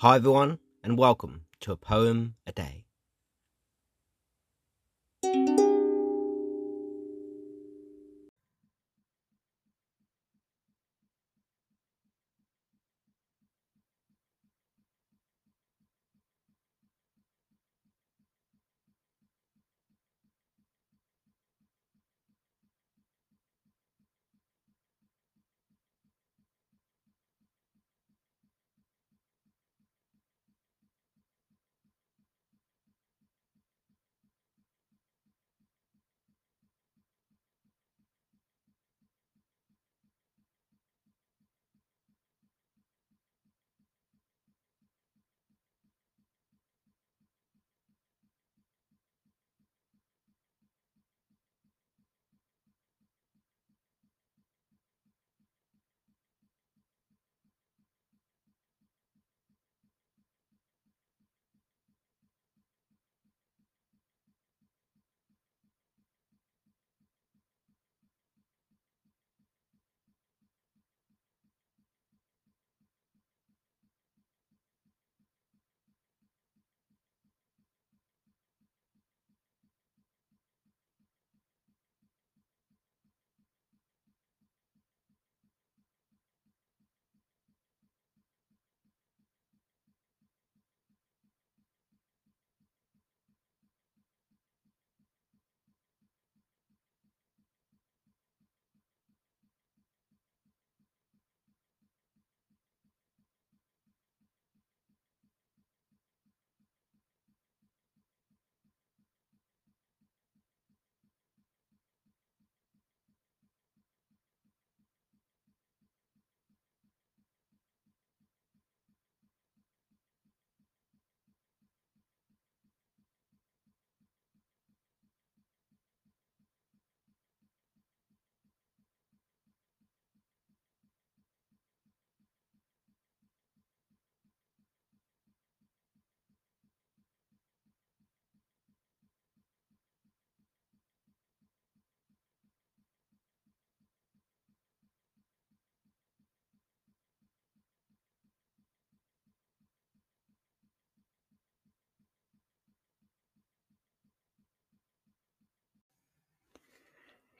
[0.00, 2.85] Hi, everyone, and welcome to a poem a day.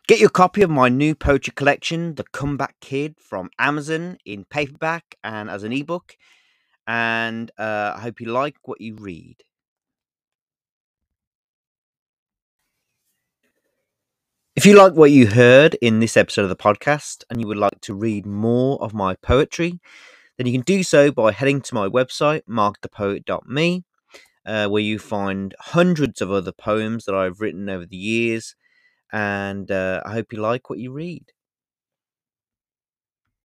[0.09, 5.17] Get your copy of my new poetry collection, The Comeback Kid, from Amazon in paperback
[5.25, 6.17] and as an ebook.
[6.87, 9.39] And uh, I hope you like what you read.
[14.55, 17.57] If you like what you heard in this episode of the podcast and you would
[17.57, 19.81] like to read more of my poetry,
[20.39, 23.85] then you can do so by heading to my website, markthepoet.me,
[24.47, 28.55] uh, where you find hundreds of other poems that I've written over the years
[29.13, 31.33] and uh, I hope you like what you read.